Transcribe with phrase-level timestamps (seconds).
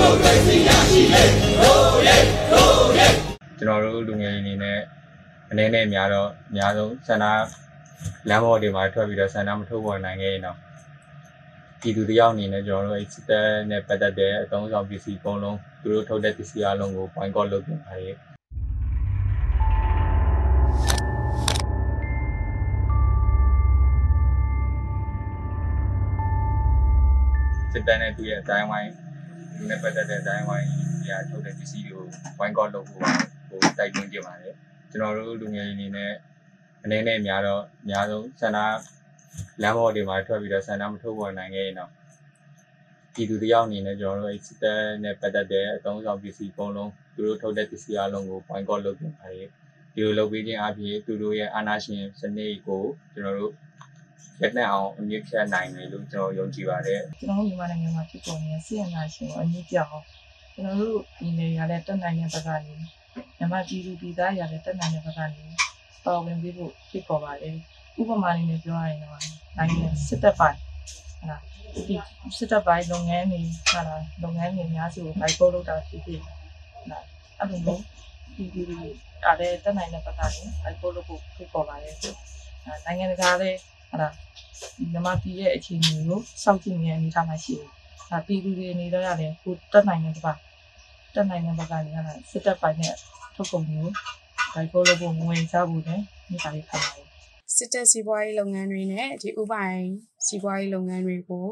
[0.00, 1.22] မိုကရေစီရရှိလေ
[1.60, 2.16] ရိုးရဲ
[2.52, 3.06] ရိုးရဲ
[3.58, 4.78] ကျွန်တော်တို့လူငယ်တွေအနေနဲ့
[5.50, 7.24] အနေနဲ့များတော့အများဆုံးဆန္ဒ
[8.28, 10.56] လမ်းပေါ်တွေမှာထွက်ပြီးတော့ဆန္ဒမထုတ်ပေါ်နိုင်ခဲ့ရင်တော့
[11.80, 18.16] ပြည်သူတယောက်အနေနဲ့ကျွန်တော်တို့အဲ့စစ်တပ်နဲ့ပတ်သက်တဲ့အသုံးဆောင်ပစ္စည်းအကုန်လုံးသူတို့ထုတ်တဲ့ပစ္စည်းအလုံးကို boycott လုပ်ပြန်ပါတယ်
[27.72, 29.09] စစ်တပ်နဲ့သူရဲ့အတိုင်းဝိုင်း
[29.60, 30.68] သူနဲ့ပတ်သက်တဲ့အတိုင်းဝိုင်း
[31.06, 32.06] ညာထုတ်တဲ့ပစ္စည်းတွေကို
[32.38, 33.00] boycott လုပ်ဖို့
[33.48, 34.54] ဟိုတိုက်တွန်းကြပါတယ်
[34.90, 36.12] ကျွန်တော်တို့လူငယ်တွေအနေနဲ့
[36.84, 38.58] အနေနဲ့များတော့အများဆုံးဆန္ဒ
[39.62, 41.90] လမ်းပေါ်တွေမှာထွက်ပြီးတော့ဆန္ဒမထုတ်ပေါ်နိုင်ခဲ့ရင်တော့
[43.14, 49.48] ပြည်သူတယောက်အနေနဲ့ကျွန်တော်တို့အဲ့စစ်တပ်နဲ့ပတ်သက်တဲ့အသုံးဆောင်ပစ္စည်းအကုန်လုံးသူတို့ထုတ်တဲ့ပစ္စည်းအလုံးကို boycott လုပ်ပြန်ပါတယ်
[49.94, 53.52] ဒီလိုလုပ်ပေးခြင်းအပြင်သူတို့ရဲ့အာဏာရှင်စနစ်ကိုကျွန်တော်တို့
[54.40, 60.02] လက်နက်အောင်အမြင့်ဖြတ်နိုင်တယ်လို့ကျွန်တော်ယုံကြည်ပါတယ်ကျွန်တော်တို့မြန်မာနိုင်ငံမှာဖြစ်ပေါ်နေတဲ့ဆီယနာရှင်ကိုအမြင့်ပြောင်း
[60.54, 62.74] ကျွန်တော်တို့ဒီနေရာနဲ့တက်နိုင်တဲ့ဘက်ကနေ
[63.38, 65.44] မြန်မာပြည်သူပြည်သားရာနဲ့တက်နိုင်တဲ့ဘက်ကနေ
[66.04, 67.56] ပါဝင်ပြီးဖို့ဖြစ်ပေါ်ပါတယ်
[68.00, 69.20] ဥပမာအနေနဲ့ပြောရရင်တော့
[69.56, 70.58] နိုင်ငံစစ်တပ်ပိုင်း
[71.18, 71.42] ဟုတ်လား
[71.88, 71.94] ဒီ
[72.38, 77.04] စစ်တပ်ပိုင်းလုပ်ငန်းတွေဟုတ်လားလုပ်ငန်းတွေအများစုကိုဘိုက်ပို့လုပ်တာဖြစ်ဖြစ်ဟုတ်လား
[77.38, 77.82] အဲ့လိုမျိုး
[78.36, 78.78] ဒီဒီဒီ
[79.24, 82.14] အားလည်းတက်နိုင်တဲ့ဘက်ကနေဘိုက်ပို့လုပ်ဖို့ဖြစ်ပေါ်ပါတယ်ဆို
[82.84, 83.58] နိုင်ငံတကာလည်း
[83.90, 84.14] ဟုတ်လား
[84.92, 87.68] မြန်မာပြည်ရဲ့အခြေအနေကိုစောင့်ကြည့်နေတဲ့အနေအထားမှာရှိတယ်။
[88.10, 90.38] ဒါပြည်သူတွေအနေနဲ့လည်းကိုတက်နိုင်တဲ့ဘက်
[91.14, 92.94] တက်နိုင်တဲ့ဘက်ကနေလည်းစစ်တပ်ပိုင်းနဲ့
[93.34, 93.92] ထုတ်ကုန်မျိုး
[94.52, 97.10] ဘိုက်ပို့လုပ်ဖို့ငွေချဖို့နဲ့ဒီကလေးခံပါတယ်
[97.56, 99.80] စစ်တပ်စီးပွားရေးလုပ်ငန်းတွေနဲ့ဒီဥပိုင်
[100.26, 101.46] စီးပွားရေးလုပ်ငန်းတွေကို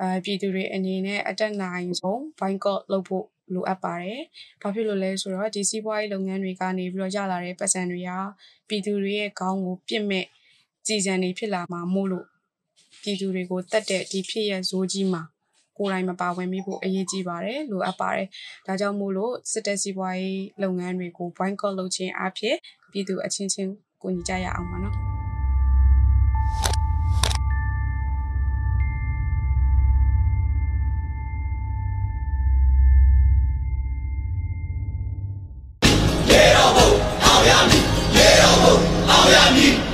[0.00, 4.20] အဲပြည်သူတွေအနေနဲ့အတက်နိုင်ဆုံး boycott လုပ်ဖို့လိုအပ်ပါတယ်။
[4.62, 8.10] ဘာဖြစ်လို့လဲဆိုတော့ဒီစီးပွားရေးလုပ်ငန်းတွေကနေပြီးတော့ရလာတဲ့ပတ်စံတွေက
[8.68, 10.24] ပြည်သူတွေရဲ့ခေါင်းကိုပြစ်မဲ့
[10.88, 12.26] ကြည်စံနေဖြစ်လာမှာမို့လို့
[13.02, 15.22] ပြည်သူတွေကိုတတ်တဲ့ဒီဖြစ်ရဇိုးကြီးမှာ
[15.78, 18.26] ကိုယ်တိုင်မပါဝင်မိဖို့အရေးကြီးပါတယ်လိုအပ်ပါတယ်။
[18.66, 22.56] ဒါကြောင့်မို့လို့စစ်တပ်စီးပွားရေးလုပ်ငန်းတွေကို boycott လုပ်ခြင်းအဖြစ်
[22.90, 23.70] ပြည်သူအချင်းချင်း
[24.02, 24.96] ကိုညီကြရအောင်ပါနော်။
[36.30, 36.90] ရေတော်ဘုံ
[37.24, 37.84] အောင်ရမည်
[38.16, 38.76] ရေတော်ဘုံ
[39.10, 39.87] အောင်ရမည်